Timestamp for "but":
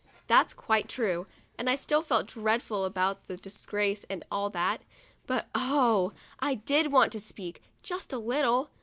5.27-5.47